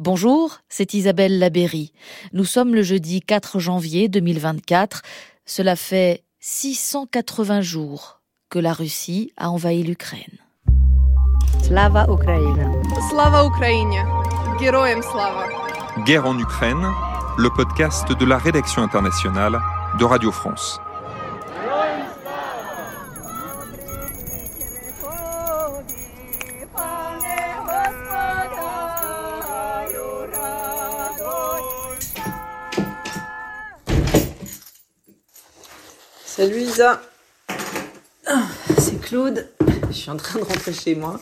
[0.00, 1.91] Bonjour, c'est Isabelle Labéry.
[2.33, 5.01] Nous sommes le jeudi 4 janvier 2024.
[5.45, 10.39] Cela fait 680 jours que la Russie a envahi l'Ukraine.
[11.61, 12.71] Slava Ukraine.
[13.09, 14.05] Slava Ukraine.
[14.59, 15.47] Героям slava.
[16.05, 16.87] Guerre en Ukraine,
[17.37, 19.61] le podcast de la rédaction internationale
[19.99, 20.79] de Radio France.
[36.41, 36.99] Salut Isa.
[38.25, 38.47] Ah,
[38.79, 39.47] c'est Claude.
[39.89, 41.19] Je suis en train de rentrer chez moi.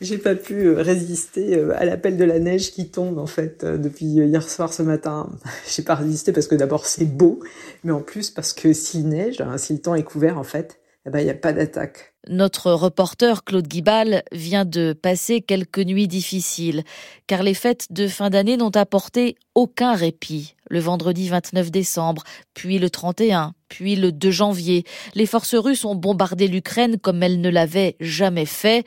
[0.00, 3.64] J'ai pas pu euh, résister euh, à l'appel de la neige qui tombe en fait
[3.64, 5.28] euh, depuis hier soir ce matin.
[5.70, 7.40] J'ai pas résisté parce que d'abord c'est beau,
[7.84, 10.80] mais en plus parce que s'il neige, hein, si le temps est couvert en fait,
[11.04, 12.14] eh ben il n'y a pas d'attaque.
[12.26, 16.82] Notre reporter Claude Guibal vient de passer quelques nuits difficiles,
[17.26, 20.54] car les fêtes de fin d'année n'ont apporté aucun répit.
[20.70, 22.22] Le vendredi 29 décembre,
[22.54, 27.40] puis le 31, puis le 2 janvier, les forces russes ont bombardé l'Ukraine comme elles
[27.40, 28.86] ne l'avaient jamais fait.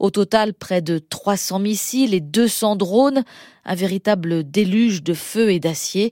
[0.00, 3.22] Au total, près de 300 missiles et 200 drones,
[3.64, 6.10] un véritable déluge de feu et d'acier,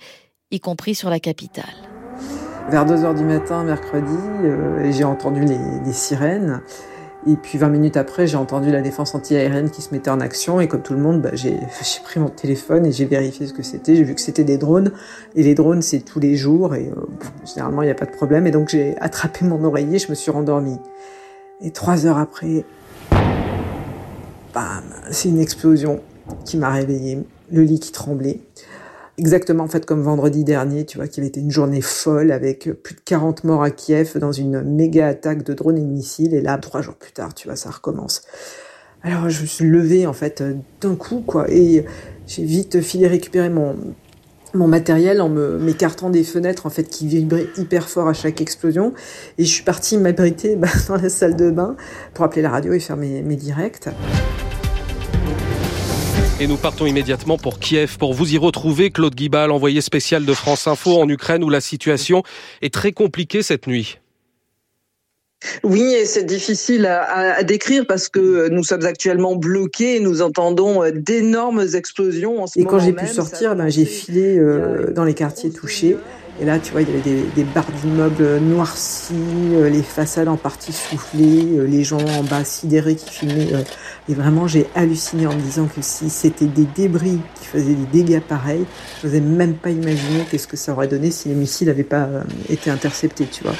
[0.53, 1.75] y compris sur la capitale.
[2.71, 6.63] Vers 2 heures du matin, mercredi, euh, j'ai entendu les, les, sirènes.
[7.27, 10.61] Et puis 20 minutes après, j'ai entendu la défense anti-aérienne qui se mettait en action.
[10.61, 11.59] Et comme tout le monde, bah, j'ai
[12.05, 13.97] pris mon téléphone et j'ai vérifié ce que c'était.
[13.97, 14.93] J'ai vu que c'était des drones.
[15.35, 16.75] Et les drones, c'est tous les jours.
[16.75, 17.01] Et euh,
[17.45, 18.47] généralement, il n'y a pas de problème.
[18.47, 20.79] Et donc, j'ai attrapé mon oreiller, je me suis rendormie.
[21.61, 22.65] Et trois heures après,
[24.55, 26.01] bam, c'est une explosion
[26.45, 27.19] qui m'a réveillée.
[27.51, 28.41] Le lit qui tremblait
[29.19, 32.71] exactement en fait comme vendredi dernier, tu vois, qui avait été une journée folle avec
[32.83, 36.35] plus de 40 morts à Kiev dans une méga attaque de drones et de missiles.
[36.35, 38.23] Et là, trois jours plus tard, tu vois, ça recommence.
[39.03, 40.43] Alors je me suis levée en fait
[40.81, 41.85] d'un coup, quoi, et
[42.27, 43.77] j'ai vite filé récupérer mon
[44.55, 48.95] mon matériel en m'écartant des fenêtres en fait qui vibraient hyper fort à chaque explosion
[49.37, 51.77] et je suis partie m'abriter bah, dans la salle de bain
[52.15, 53.89] pour appeler la radio et faire mes, mes directs.
[56.41, 60.33] Et nous partons immédiatement pour Kiev pour vous y retrouver, Claude Guibal, envoyé spécial de
[60.33, 62.23] France Info en Ukraine où la situation
[62.63, 63.99] est très compliquée cette nuit.
[65.65, 70.23] Oui, et c'est difficile à, à, décrire parce que nous sommes actuellement bloqués et nous
[70.23, 72.77] entendons d'énormes explosions en ce et moment.
[72.77, 75.97] Et quand j'ai pu sortir, ben, j'ai filé euh, dans les quartiers touchés.
[76.41, 79.15] Et là, tu vois, il y avait des, barres d'immeubles noircies,
[79.55, 83.53] euh, les façades en partie soufflées, euh, les gens en bas sidérés qui filmaient.
[83.55, 83.63] Euh,
[84.09, 88.05] et vraiment, j'ai halluciné en me disant que si c'était des débris qui faisaient des
[88.05, 88.65] dégâts pareils,
[89.03, 92.09] je n'osais même pas imaginer qu'est-ce que ça aurait donné si les missiles n'avaient pas
[92.49, 93.55] été interceptés, tu vois.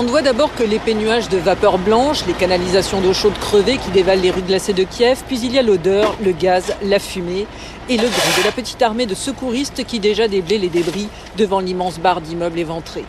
[0.00, 3.78] On ne voit d'abord que l'épais nuage de vapeur blanche, les canalisations d'eau chaude crevée
[3.78, 7.00] qui dévalent les rues glacées de Kiev, puis il y a l'odeur, le gaz, la
[7.00, 7.48] fumée
[7.88, 11.58] et le bruit de la petite armée de secouristes qui déjà déblaient les débris devant
[11.58, 13.06] l'immense barre d'immeubles éventrés.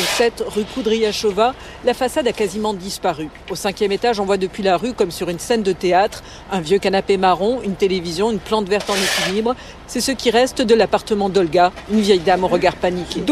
[0.00, 3.28] Au 7 rue Koudryachova, la façade a quasiment disparu.
[3.50, 6.62] Au cinquième étage, on voit depuis la rue, comme sur une scène de théâtre, un
[6.62, 9.54] vieux canapé marron, une télévision, une plante verte en équilibre.
[9.86, 13.22] C'est ce qui reste de l'appartement d'Olga, une vieille dame au regard paniqué.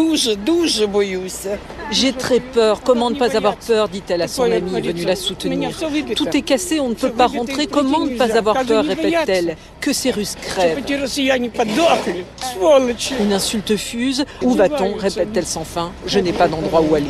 [1.91, 2.83] J'ai très peur.
[2.83, 5.71] Comment ne pas avoir peur dit-elle à son amie venue la soutenir.
[6.17, 7.67] Tout est cassé, on ne peut pas rentrer.
[7.67, 9.57] Comment ne pas avoir peur répète-t-elle.
[9.81, 10.83] Que ces Russes crèvent.
[13.21, 14.27] Une insulte fuse.
[14.43, 15.93] Où va-t-on répète-t-elle sans fin.
[16.07, 17.07] Je n'ai pas d'endroit où aller.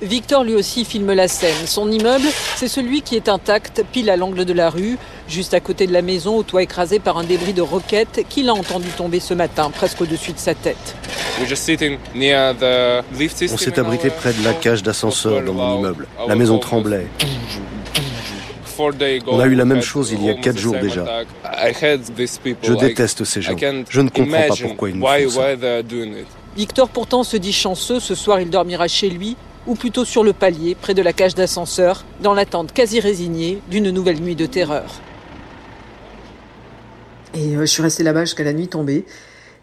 [0.00, 1.66] Victor lui aussi filme la scène.
[1.66, 4.96] Son immeuble, c'est celui qui est intact, pile à l'angle de la rue,
[5.28, 8.48] juste à côté de la maison, au toit écrasé par un débris de roquette qu'il
[8.48, 10.94] a entendu tomber ce matin, presque au-dessus de sa tête.
[11.40, 11.46] On
[13.56, 16.06] s'est abrité près de la cage d'ascenseur dans mon immeuble.
[16.28, 17.08] La maison tremblait.
[19.26, 21.04] On a eu la même chose il y a quatre jours déjà.
[22.62, 23.56] Je déteste ces gens.
[23.90, 25.56] Je ne comprends pas pourquoi ils nous font ça.
[26.58, 29.36] Victor pourtant se dit chanceux, ce soir il dormira chez lui,
[29.68, 33.92] ou plutôt sur le palier, près de la cage d'ascenseur, dans l'attente quasi résignée d'une
[33.92, 34.92] nouvelle nuit de terreur.
[37.32, 39.06] Et euh, je suis restée là-bas jusqu'à la nuit tombée.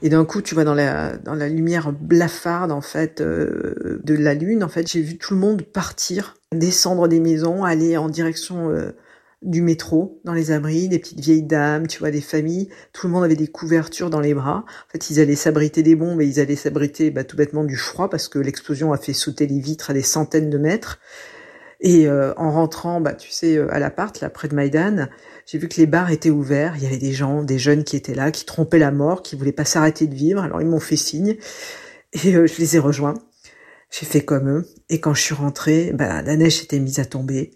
[0.03, 4.13] Et d'un coup, tu vois, dans la, dans la lumière blafarde, en fait, euh, de
[4.13, 8.07] la lune, en fait, j'ai vu tout le monde partir, descendre des maisons, aller en
[8.07, 8.95] direction euh,
[9.41, 12.69] du métro, dans les abris, des petites vieilles dames, tu vois, des familles.
[12.93, 14.65] Tout le monde avait des couvertures dans les bras.
[14.67, 17.77] En fait, ils allaient s'abriter des bombes et ils allaient s'abriter bah, tout bêtement du
[17.77, 20.99] froid parce que l'explosion a fait sauter les vitres à des centaines de mètres.
[21.81, 25.07] Et euh, en rentrant, bah, tu sais, à l'appart, là, près de Maïdan,
[25.45, 26.73] j'ai vu que les bars étaient ouverts.
[26.77, 29.35] Il y avait des gens, des jeunes qui étaient là, qui trompaient la mort, qui
[29.35, 30.41] voulaient pas s'arrêter de vivre.
[30.41, 31.37] Alors ils m'ont fait signe
[32.23, 33.15] et euh, je les ai rejoints.
[33.91, 34.67] J'ai fait comme eux.
[34.89, 37.51] Et quand je suis rentrée, bah, la neige s'était mise à tomber.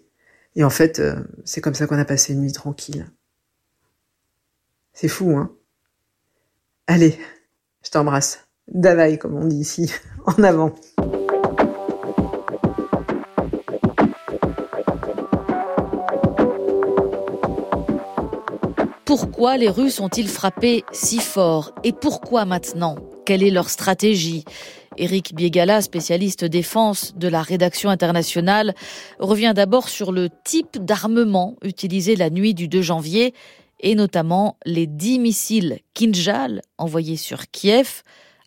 [0.56, 1.14] Et en fait, euh,
[1.44, 3.06] c'est comme ça qu'on a passé une nuit tranquille.
[4.92, 5.54] C'est fou, hein
[6.86, 7.18] Allez,
[7.84, 8.46] je t'embrasse.
[8.66, 9.92] Davai, comme on dit ici.
[10.26, 10.74] En avant.
[19.04, 21.74] Pourquoi les Russes ont-ils frappé si fort?
[21.82, 22.96] Et pourquoi maintenant?
[23.24, 24.44] Quelle est leur stratégie?
[25.00, 28.74] Éric Biegala, spécialiste défense de la rédaction internationale,
[29.18, 33.32] revient d'abord sur le type d'armement utilisé la nuit du 2 janvier
[33.80, 38.02] et notamment les 10 missiles Kinjal envoyés sur Kiev,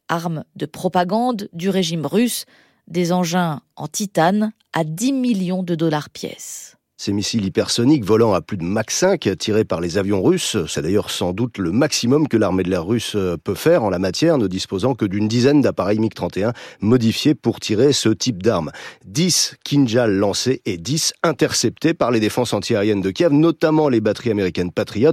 [0.10, 2.46] armes de propagande du régime russe,
[2.88, 6.78] des engins en titane à 10 millions de dollars pièce.
[7.04, 10.82] Ces missiles hypersoniques volant à plus de Mach 5 tirés par les avions russes, c'est
[10.82, 14.00] d'ailleurs sans doute le maximum que l'armée de l'air russe euh, peut faire en la
[14.00, 18.72] matière, ne disposant que d'une dizaine d'appareils MiG-31 modifiés pour tirer ce type d'armes.
[19.04, 24.32] 10 Kinjal lancés et 10 interceptés par les défenses antiaériennes de Kiev, notamment les batteries
[24.32, 25.12] américaines Patriot,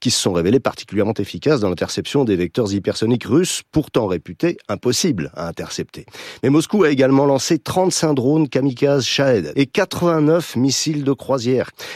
[0.00, 5.30] qui se sont révélées particulièrement efficaces dans l'interception des vecteurs hypersoniques russes, pourtant réputés impossibles
[5.36, 6.04] à intercepter.
[6.42, 11.12] Mais Moscou a également lancé 35 drones kamikazes Shahed et 89 missiles de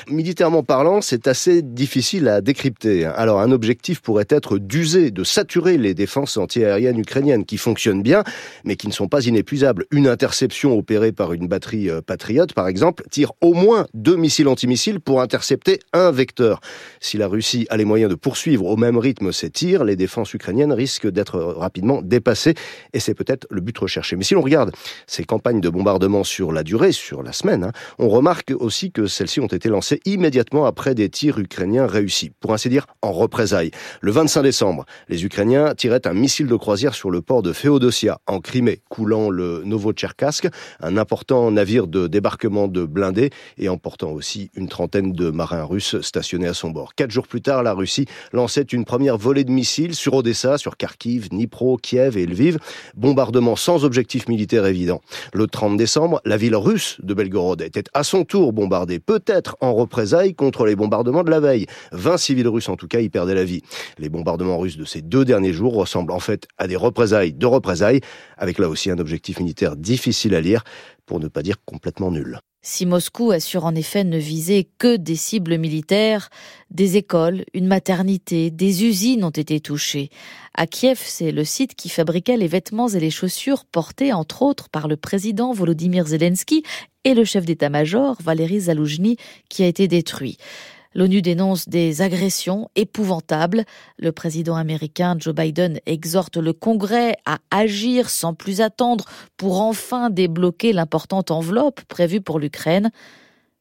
[0.09, 3.05] Militairement parlant, c'est assez difficile à décrypter.
[3.05, 8.25] Alors un objectif pourrait être d'user, de saturer les défenses antiaériennes ukrainiennes qui fonctionnent bien,
[8.65, 9.87] mais qui ne sont pas inépuisables.
[9.91, 14.49] Une interception opérée par une batterie euh, patriote, par exemple, tire au moins deux missiles
[14.49, 16.61] antimissiles pour intercepter un vecteur.
[17.01, 20.35] Si la Russie a les moyens de poursuivre au même rythme ces tirs, les défenses
[20.35, 22.55] ukrainiennes risquent d'être rapidement dépassées,
[22.93, 24.17] et c'est peut-être le but recherché.
[24.17, 24.73] Mais si l'on regarde
[25.07, 29.07] ces campagnes de bombardement sur la durée, sur la semaine, hein, on remarque aussi que
[29.13, 33.71] celles-ci ont été lancées immédiatement après des tirs ukrainiens réussis, pour ainsi dire en représailles.
[34.01, 38.19] Le 25 décembre, les Ukrainiens tiraient un missile de croisière sur le port de Féodosia,
[38.27, 40.49] en Crimée, coulant le Novotcherkassk,
[40.81, 46.01] un important navire de débarquement de blindés et emportant aussi une trentaine de marins russes
[46.01, 46.95] stationnés à son bord.
[46.95, 50.77] Quatre jours plus tard, la Russie lançait une première volée de missiles sur Odessa, sur
[50.77, 52.59] Kharkiv, Dnipro, Kiev et Lviv,
[52.97, 55.01] bombardement sans objectif militaire évident.
[55.33, 59.75] Le 30 décembre, la ville russe de Belgorod était à son tour bombardée peut-être en
[59.75, 61.67] représailles contre les bombardements de la veille.
[61.93, 63.63] 20 civils russes en tout cas y perdaient la vie.
[63.99, 67.47] Les bombardements russes de ces deux derniers jours ressemblent en fait à des représailles de
[67.47, 68.01] représailles,
[68.37, 70.65] avec là aussi un objectif militaire difficile à lire,
[71.07, 72.41] pour ne pas dire complètement nul.
[72.65, 76.31] Si Moscou assure en effet ne viser que des cibles militaires,
[76.71, 80.11] des écoles, une maternité, des usines ont été touchées.
[80.55, 84.69] À Kiev, c'est le site qui fabriquait les vêtements et les chaussures portés entre autres
[84.69, 86.63] par le président Volodymyr Zelensky
[87.05, 89.17] et le chef d'état-major Valéry Zaloujny
[89.49, 90.39] qui a été détruit.
[90.95, 93.65] L'ONU dénonce des agressions épouvantables.
[93.99, 99.07] Le président américain Joe Biden exhorte le Congrès à agir sans plus attendre
[99.37, 102.91] pour enfin débloquer l'importante enveloppe prévue pour l'Ukraine.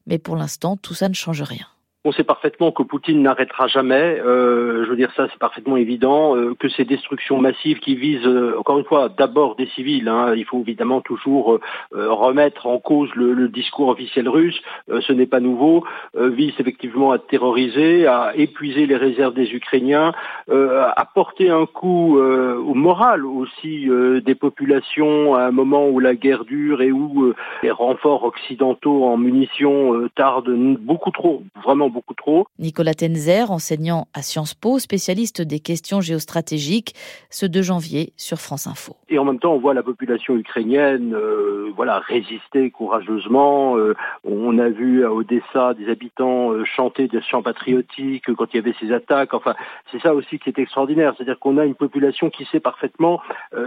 [0.06, 1.71] Mais pour l'instant, tout ça ne change rien.
[2.04, 4.20] On sait parfaitement que Poutine n'arrêtera jamais.
[4.26, 6.36] Euh, je veux dire ça, c'est parfaitement évident.
[6.36, 10.08] Euh, que ces destructions massives qui visent, euh, encore une fois, d'abord des civils.
[10.08, 11.60] Hein, il faut évidemment toujours
[11.92, 14.60] remettre en cause le, discours officiel russe.
[14.88, 15.84] ce n'est pas nouveau.
[16.14, 20.12] visent effectivement à terroriser, à épuiser les réserves des Ukrainiens,
[20.48, 23.88] à porter un coup au moral aussi
[24.24, 27.32] des populations à un moment où la guerre dure et où
[27.62, 32.46] les renforts occidentaux en munitions tardent beaucoup trop, vraiment beaucoup trop.
[32.58, 36.94] Nicolas Tenzer, enseignant à Sciences Po, spécialiste des questions géostratégiques,
[37.30, 38.96] ce 2 janvier sur France Info.
[39.08, 43.76] Et en même temps, on voit la population ukrainienne euh, voilà, résister courageusement.
[43.76, 48.56] Euh, on a vu à Odessa des habitants euh, chanter des chants patriotiques quand il
[48.56, 49.34] y avait ces attaques.
[49.34, 49.54] Enfin,
[49.90, 51.14] c'est ça aussi qui est extraordinaire.
[51.16, 53.20] C'est-à-dire qu'on a une population qui sait parfaitement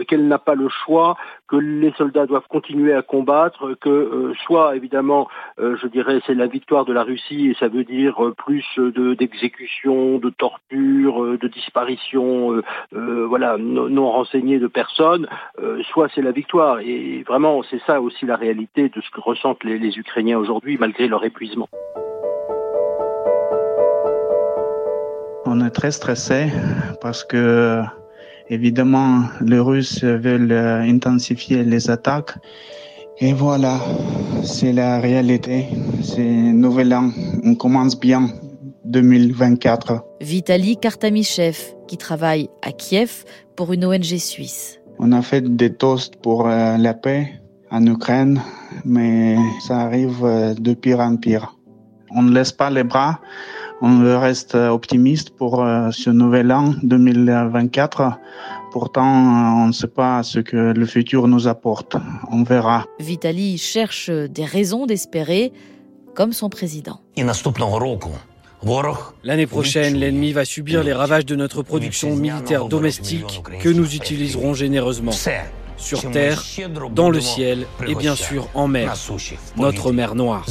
[0.07, 1.15] qu'elle n'a pas le choix,
[1.47, 6.85] que les soldats doivent continuer à combattre, que soit évidemment, je dirais, c'est la victoire
[6.85, 8.65] de la Russie et ça veut dire euh, plus
[9.17, 12.61] d'exécutions, de, tortures, euh, de disparitions,
[12.93, 15.27] euh, voilà, non, renseignées de personnes,
[15.91, 16.79] soit c'est la victoire.
[16.79, 20.77] Et vraiment, c'est ça aussi la réalité de ce que ressentent les, les Ukrainiens aujourd'hui,
[20.77, 21.67] malgré leur épuisement.
[25.45, 26.47] On est très stressé
[27.01, 27.81] parce que,
[28.49, 32.33] évidemment, les Russes veulent intensifier les attaques.
[33.19, 33.79] Et voilà,
[34.43, 35.67] c'est la réalité.
[36.01, 37.11] C'est nouvel an.
[37.45, 38.27] On commence bien
[38.83, 40.03] 2024.
[40.19, 41.57] Vitali Kartamichev,
[41.87, 43.23] qui travaille à Kiev
[43.55, 44.81] pour une ONG suisse.
[44.99, 47.41] On a fait des toasts pour euh, la paix
[47.71, 48.41] en Ukraine,
[48.83, 51.55] mais ça arrive euh, de pire en pire.
[52.11, 53.19] On ne laisse pas les bras,
[53.81, 58.19] on reste optimiste pour euh, ce nouvel an 2024
[58.75, 61.95] Pourtant, on ne sait pas ce que le futur nous apporte.
[62.29, 62.85] On verra.
[62.99, 65.53] Vitali cherche des raisons d'espérer,
[66.13, 66.99] comme son président.
[69.23, 74.53] L'année prochaine, l'ennemi va subir les ravages de notre production militaire domestique que nous utiliserons
[74.53, 75.13] généreusement.
[75.77, 76.43] Sur terre,
[76.93, 78.93] dans le ciel et bien sûr en mer,
[79.55, 80.45] notre mer Noire.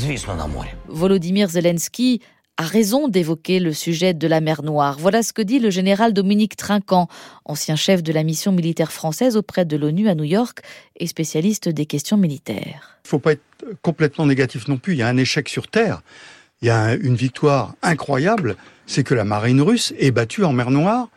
[0.88, 2.22] Volodymyr Zelensky
[2.56, 4.96] a raison d'évoquer le sujet de la mer Noire.
[4.98, 7.08] Voilà ce que dit le général Dominique Trinquant,
[7.44, 10.60] ancien chef de la mission militaire française auprès de l'ONU à New York
[10.96, 12.98] et spécialiste des questions militaires.
[13.04, 13.42] Il ne faut pas être
[13.82, 14.92] complètement négatif non plus.
[14.92, 16.02] Il y a un échec sur Terre.
[16.62, 18.56] Il y a une victoire incroyable,
[18.86, 21.08] c'est que la marine russe est battue en mer Noire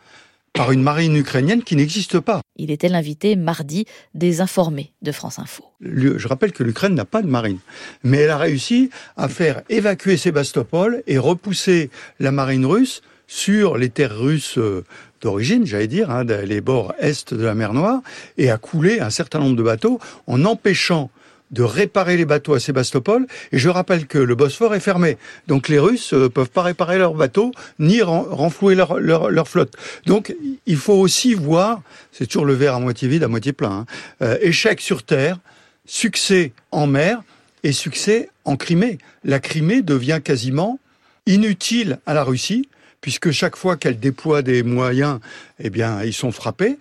[0.58, 2.40] par une marine ukrainienne qui n'existe pas.
[2.56, 3.84] Il était l'invité mardi
[4.14, 5.62] des informés de France Info.
[5.80, 7.60] Je rappelle que l'Ukraine n'a pas de marine,
[8.02, 13.88] mais elle a réussi à faire évacuer Sébastopol et repousser la marine russe sur les
[13.88, 14.84] terres russes euh,
[15.20, 18.00] d'origine, j'allais dire, hein, les bords est de la mer Noire,
[18.36, 21.10] et à couler un certain nombre de bateaux en empêchant
[21.50, 23.26] de réparer les bateaux à Sébastopol.
[23.52, 25.16] Et je rappelle que le Bosphore est fermé.
[25.46, 29.74] Donc les Russes ne euh, peuvent pas réparer leurs bateaux ni renflouer leur, leur, flotte.
[30.06, 30.34] Donc
[30.66, 33.86] il faut aussi voir, c'est toujours le verre à moitié vide, à moitié plein, hein,
[34.22, 35.38] euh, échec sur terre,
[35.86, 37.22] succès en mer
[37.62, 38.98] et succès en Crimée.
[39.24, 40.78] La Crimée devient quasiment
[41.26, 42.68] inutile à la Russie
[43.00, 45.20] puisque chaque fois qu'elle déploie des moyens,
[45.60, 46.78] eh bien, ils sont frappés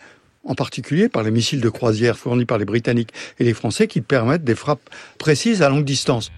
[0.48, 4.02] en particulier par les missiles de croisière fournis par les Britanniques et les Français qui
[4.02, 4.90] permettent des frappes
[5.20, 6.32] précises à longue distance.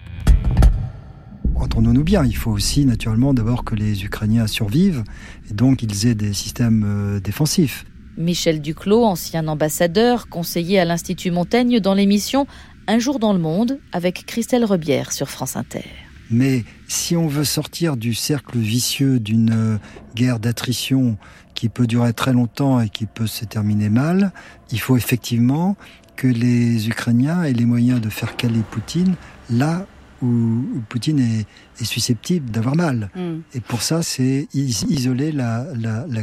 [1.54, 5.04] Entendons-nous bien, il faut aussi naturellement d'abord que les Ukrainiens survivent
[5.50, 7.84] et donc qu'ils aient des systèmes euh, défensifs.
[8.16, 12.46] Michel Duclos, ancien ambassadeur, conseiller à l'Institut Montaigne dans l'émission
[12.86, 15.84] Un jour dans le monde avec Christelle Rebière sur France Inter.
[16.30, 19.78] Mais si on veut sortir du cercle vicieux d'une euh,
[20.14, 21.18] guerre d'attrition
[21.54, 24.32] qui peut durer très longtemps et qui peut se terminer mal,
[24.70, 25.76] il faut effectivement
[26.16, 29.16] que les Ukrainiens aient les moyens de faire caler Poutine
[29.50, 29.86] là
[30.22, 33.10] où Poutine est, susceptible d'avoir mal.
[33.14, 33.40] Mm.
[33.54, 35.64] Et pour ça, c'est isoler la,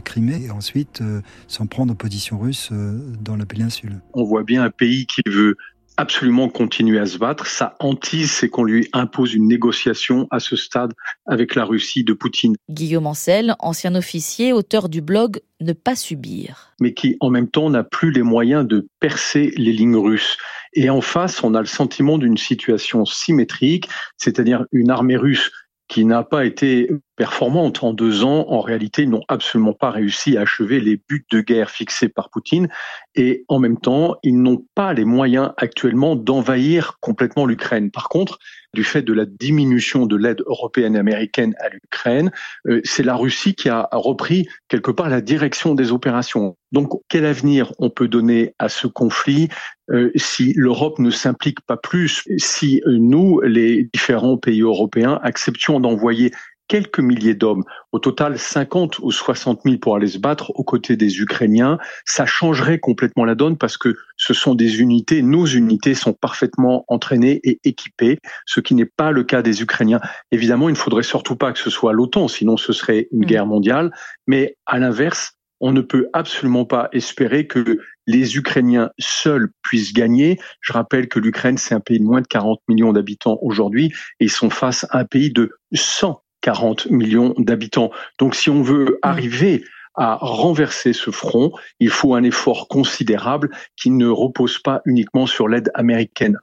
[0.04, 4.00] Crimée et ensuite euh, s'en prendre aux positions russes euh, dans la péninsule.
[4.14, 5.58] On voit bien un pays qui veut
[5.98, 7.48] absolument continuer à se battre.
[7.48, 10.94] Sa hantise, c'est qu'on lui impose une négociation à ce stade
[11.26, 12.56] avec la Russie de Poutine.
[12.70, 16.74] Guillaume Ancel, ancien officier, auteur du blog Ne pas subir.
[16.80, 20.38] Mais qui, en même temps, n'a plus les moyens de percer les lignes russes.
[20.74, 25.52] Et en face, on a le sentiment d'une situation symétrique, c'est-à-dire une armée russe
[25.88, 28.46] qui n'a pas été performante en deux ans.
[28.48, 32.70] En réalité, n'ont absolument pas réussi à achever les buts de guerre fixés par Poutine.
[33.16, 37.92] Et en même temps, ils n'ont pas les moyens actuellement d'envahir complètement l'Ukraine.
[37.92, 38.40] Par contre,
[38.74, 42.32] du fait de la diminution de l'aide européenne et américaine à l'Ukraine,
[42.68, 46.56] euh, c'est la Russie qui a repris quelque part la direction des opérations.
[46.72, 49.50] Donc, quel avenir on peut donner à ce conflit
[49.90, 55.80] euh, si l'Europe ne s'implique pas plus, si euh, nous, les différents pays européens, acceptions
[55.80, 56.32] d'envoyer
[56.68, 60.96] quelques milliers d'hommes, au total 50 ou 60 000 pour aller se battre aux côtés
[60.98, 65.94] des Ukrainiens, ça changerait complètement la donne parce que ce sont des unités, nos unités
[65.94, 70.02] sont parfaitement entraînées et équipées, ce qui n'est pas le cas des Ukrainiens.
[70.32, 73.26] Évidemment, il ne faudrait surtout pas que ce soit l'OTAN, sinon ce serait une mm.
[73.26, 73.92] guerre mondiale,
[74.28, 80.40] mais à l'inverse, on ne peut absolument pas espérer que les Ukrainiens seuls puissent gagner.
[80.62, 84.26] Je rappelle que l'Ukraine, c'est un pays de moins de 40 millions d'habitants aujourd'hui et
[84.26, 87.92] ils sont face à un pays de 100 40 millions d'habitants.
[88.20, 88.98] Donc si on veut mm.
[89.02, 91.52] arriver à renverser ce front,
[91.82, 96.38] il faut un effort considérable qui ne repose pas uniquement sur l'aide américaine.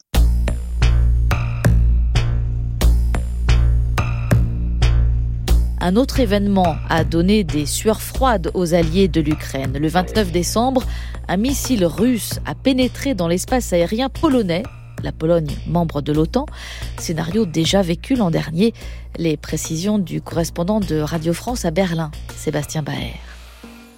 [5.81, 9.79] Un autre événement a donné des sueurs froides aux alliés de l'Ukraine.
[9.79, 10.83] Le 29 décembre,
[11.29, 14.65] un missile russe a pénétré dans l'espace aérien polonais
[15.05, 16.47] la Pologne membre de l'OTAN,
[16.99, 18.75] scénario déjà vécu l'an dernier.
[19.17, 23.15] Les précisions du correspondant de Radio France à Berlin, Sébastien Baer.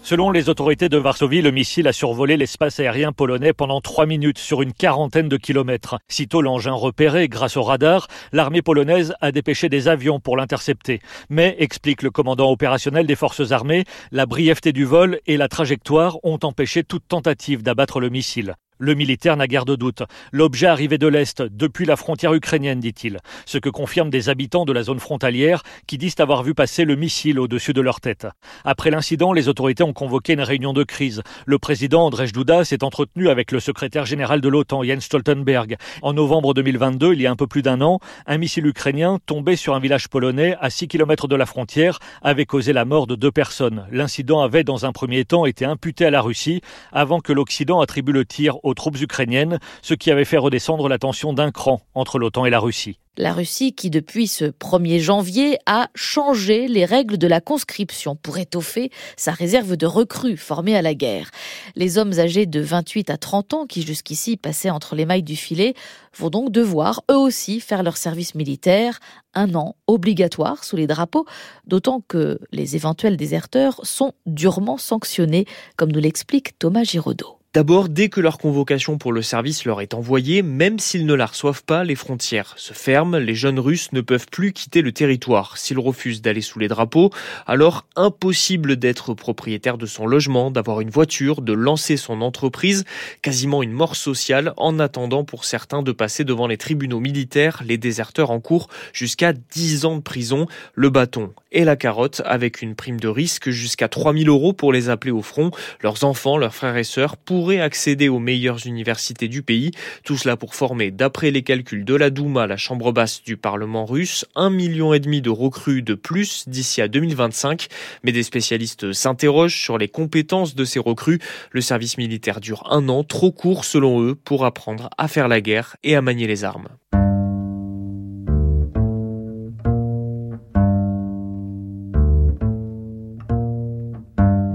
[0.02, 4.38] Selon les autorités de Varsovie, le missile a survolé l'espace aérien polonais pendant trois minutes
[4.38, 5.98] sur une quarantaine de kilomètres.
[6.06, 11.00] Sitôt l'engin repéré grâce au radar, l'armée polonaise a dépêché des avions pour l'intercepter.
[11.28, 16.18] Mais, explique le commandant opérationnel des forces armées, la brièveté du vol et la trajectoire
[16.22, 18.54] ont empêché toute tentative d'abattre le missile.
[18.78, 20.02] Le militaire n'a guère de doute.
[20.33, 23.18] L'objet arrivait de l'Est, depuis la frontière ukrainienne, dit-il.
[23.47, 26.95] Ce que confirment des habitants de la zone frontalière qui disent avoir vu passer le
[26.95, 28.26] missile au-dessus de leur tête.
[28.64, 31.23] Après l'incident, les autorités ont convoqué une réunion de crise.
[31.47, 35.76] Le président Andrzej Duda s'est entretenu avec le secrétaire général de l'OTAN, Jens Stoltenberg.
[36.02, 39.56] En novembre 2022, il y a un peu plus d'un an, un missile ukrainien tombé
[39.56, 43.14] sur un village polonais à 6 km de la frontière avait causé la mort de
[43.14, 43.87] deux personnes.
[43.90, 46.61] L'incident avait, dans un premier temps, été imputé à la Russie
[46.92, 50.99] avant que l'Occident attribue le tir aux troupes ukrainiennes, ce qui avait fait redescendre la
[50.99, 52.99] tension d'un cran entre l'OTAN et la Russie.
[53.18, 58.37] La Russie qui, depuis ce 1er janvier, a changé les règles de la conscription pour
[58.37, 61.30] étoffer sa réserve de recrues formées à la guerre.
[61.76, 65.37] Les hommes âgés de 28 à 30 ans, qui jusqu'ici passaient entre les mailles du
[65.37, 65.73] filet,
[66.14, 68.99] vont donc devoir, eux aussi, faire leur service militaire,
[69.32, 71.25] un an obligatoire sous les drapeaux,
[71.66, 75.46] d'autant que les éventuels déserteurs sont durement sanctionnés,
[75.76, 77.35] comme nous l'explique Thomas Giraudot.
[77.54, 81.24] D'abord, dès que leur convocation pour le service leur est envoyée, même s'ils ne la
[81.24, 85.56] reçoivent pas, les frontières se ferment, les jeunes Russes ne peuvent plus quitter le territoire.
[85.56, 87.10] S'ils refusent d'aller sous les drapeaux,
[87.46, 92.84] alors impossible d'être propriétaire de son logement, d'avoir une voiture, de lancer son entreprise,
[93.22, 97.78] quasiment une mort sociale en attendant pour certains de passer devant les tribunaux militaires, les
[97.78, 102.74] déserteurs en cours jusqu'à 10 ans de prison, le bâton et la carotte avec une
[102.74, 105.50] prime de risque jusqu'à 3000 euros pour les appeler au front,
[105.80, 107.16] leurs enfants, leurs frères et sœurs
[107.60, 109.70] accéder aux meilleures universités du pays.
[110.04, 113.84] Tout cela pour former, d'après les calculs de la Douma, la chambre basse du Parlement
[113.84, 117.68] russe, un million et demi de recrues de plus d'ici à 2025.
[118.02, 121.20] Mais des spécialistes s'interrogent sur les compétences de ces recrues.
[121.50, 125.40] Le service militaire dure un an, trop court selon eux, pour apprendre à faire la
[125.40, 126.68] guerre et à manier les armes.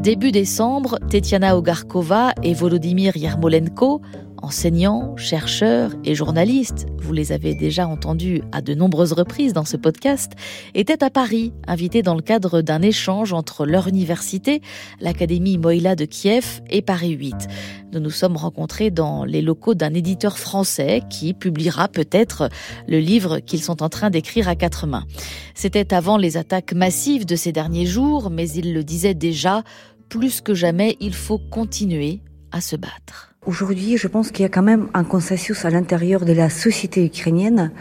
[0.01, 4.01] Début décembre, Tetiana Ogarkova et Volodymyr Yermolenko,
[4.41, 9.77] enseignants, chercheurs et journalistes, vous les avez déjà entendus à de nombreuses reprises dans ce
[9.77, 10.33] podcast,
[10.73, 14.61] étaient à Paris, invités dans le cadre d'un échange entre leur université,
[14.99, 17.35] l'Académie Moïla de Kiev et Paris 8.
[17.93, 22.49] Nous nous sommes rencontrés dans les locaux d'un éditeur français qui publiera peut-être
[22.87, 25.05] le livre qu'ils sont en train d'écrire à quatre mains.
[25.55, 29.63] C'était avant les attaques massives de ces derniers jours, mais ils le disaient déjà,
[30.09, 32.21] plus que jamais, il faut continuer
[32.51, 33.30] à se battre.
[33.47, 37.03] Aujourd'hui, je pense qu'il y a quand même un consensus à l'intérieur de la société
[37.03, 37.71] ukrainienne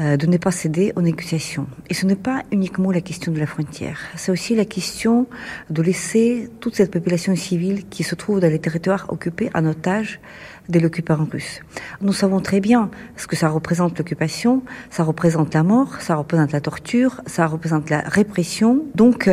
[0.00, 1.66] euh, de ne pas céder aux négociations.
[1.88, 5.26] Et ce n'est pas uniquement la question de la frontière, c'est aussi la question
[5.70, 10.20] de laisser toute cette population civile qui se trouve dans les territoires occupés en otage
[10.68, 11.60] de l'occupant russe.
[12.00, 16.52] Nous savons très bien ce que ça représente l'occupation, ça représente la mort, ça représente
[16.52, 18.84] la torture, ça représente la répression.
[18.94, 19.30] Donc,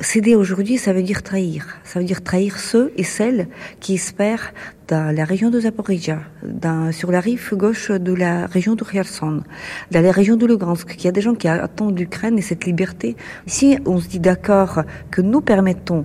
[0.00, 1.66] céder aujourd'hui, ça veut dire trahir.
[1.84, 3.48] Ça veut dire trahir ceux et celles
[3.80, 4.52] qui espèrent
[4.88, 6.20] dans la région de Zaporizhia,
[6.90, 9.42] sur la rive gauche de la région de Kherson,
[10.02, 13.16] la région de Lugansk, qu'il y a des gens qui attendent l'Ukraine et cette liberté.
[13.46, 16.04] Si on se dit d'accord que nous permettons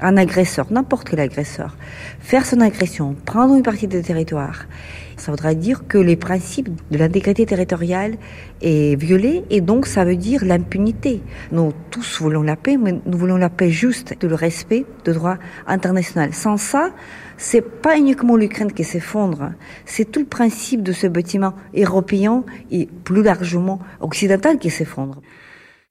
[0.00, 1.76] un agresseur, n'importe quel agresseur,
[2.20, 4.66] faire son agression, prendre une partie des territoires,
[5.16, 8.16] ça voudrait dire que les principes de l'intégrité territoriale
[8.60, 11.22] est violé et donc ça veut dire l'impunité.
[11.52, 15.38] Nous tous voulons la paix, mais nous voulons la paix juste, le respect de droit
[15.66, 16.34] international.
[16.34, 16.90] Sans ça,
[17.38, 19.52] c'est pas uniquement l'Ukraine qui s'effondre,
[19.86, 25.22] c'est tout le principe de ce bâtiment européen et plus largement occidental qui s'effondre.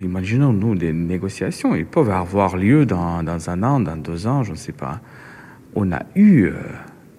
[0.02, 4.52] Imaginons-nous des négociations, ils peuvent avoir lieu dans, dans, un an, dans deux ans, je
[4.52, 5.00] ne sais pas.
[5.74, 6.52] On a eu euh,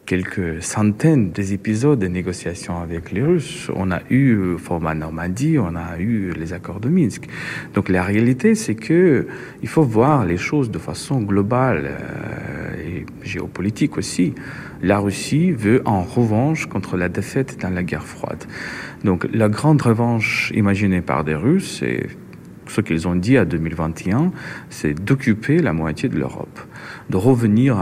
[0.04, 3.70] quelques centaines d'épisodes de négociations avec les Russes.
[3.74, 7.28] On a eu euh, format Normandie, on a eu les accords de Minsk.
[7.72, 9.26] Donc la réalité, c'est que
[9.62, 14.34] il faut voir les choses de façon globale euh, et géopolitique aussi.
[14.82, 18.44] La Russie veut en revanche contre la défaite dans la guerre froide.
[19.02, 22.06] Donc la grande revanche imaginée par des Russes, c'est
[22.68, 24.32] ce qu'ils ont dit à 2021,
[24.70, 26.60] c'est d'occuper la moitié de l'Europe,
[27.10, 27.76] de revenir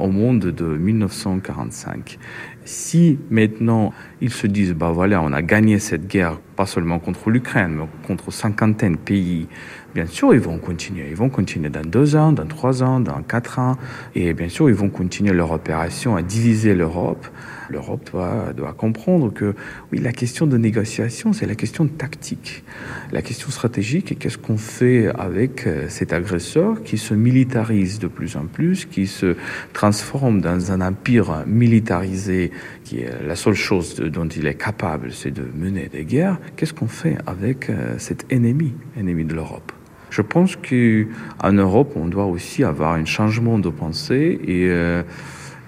[0.00, 2.18] au monde de 1945.
[2.64, 7.30] Si maintenant ils se disent, bah voilà, on a gagné cette guerre, pas seulement contre
[7.30, 9.48] l'Ukraine, mais contre cinquantaine de pays,
[9.94, 11.06] bien sûr, ils vont continuer.
[11.08, 13.78] Ils vont continuer dans deux ans, dans trois ans, dans quatre ans.
[14.14, 17.26] Et bien sûr, ils vont continuer leur opération à diviser l'Europe
[17.70, 19.54] l'Europe doit, doit comprendre que
[19.92, 22.64] oui, la question de négociation, c'est la question tactique.
[23.12, 28.36] La question stratégique, qu'est-ce qu'on fait avec euh, cet agresseur qui se militarise de plus
[28.36, 29.36] en plus, qui se
[29.72, 32.50] transforme dans un empire militarisé,
[32.84, 36.38] qui est la seule chose dont il est capable, c'est de mener des guerres.
[36.56, 39.72] Qu'est-ce qu'on fait avec euh, cet ennemi, ennemi de l'Europe?
[40.10, 45.02] Je pense qu'en Europe, on doit aussi avoir un changement de pensée et euh,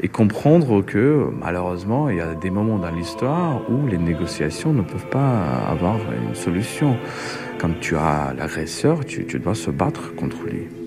[0.00, 4.82] et comprendre que malheureusement, il y a des moments dans l'histoire où les négociations ne
[4.82, 6.96] peuvent pas avoir une solution.
[7.58, 10.81] Quand tu as l'agresseur, tu dois se battre contre lui.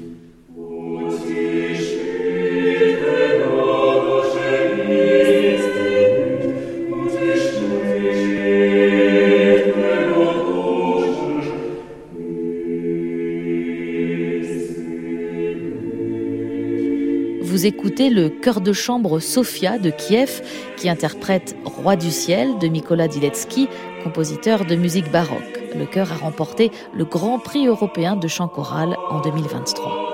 [17.66, 20.42] Écoutez le chœur de chambre Sofia de Kiev
[20.78, 23.68] qui interprète Roi du ciel de Mikola Diletsky,
[24.04, 25.42] compositeur de musique baroque.
[25.76, 30.05] Le chœur a remporté le Grand Prix européen de chant choral en 2023.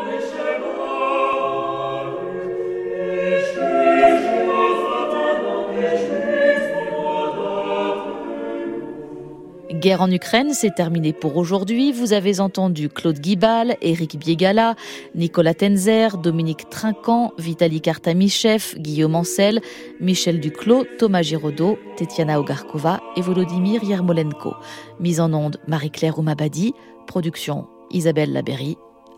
[9.73, 11.93] Guerre en Ukraine, c'est terminé pour aujourd'hui.
[11.93, 14.75] Vous avez entendu Claude Guibal, Éric Biegala,
[15.15, 19.61] Nicolas Tenzer, Dominique Trinquant, Vitaly Kartamichev, Guillaume Ancel,
[20.01, 24.55] Michel Duclos, Thomas Giraudot, Tetiana Ogarkova et Volodymyr Yermolenko.
[24.99, 26.73] Mise en onde Marie-Claire Oumabadi.
[27.07, 28.77] Production Isabelle Laberry.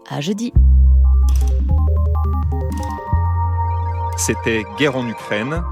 [0.10, 0.54] À jeudi.
[4.18, 5.64] C'était Guerre en Ukraine,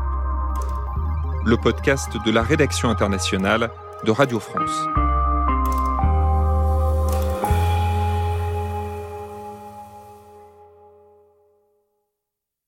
[1.46, 3.70] le podcast de la rédaction internationale
[4.04, 5.11] de Radio France.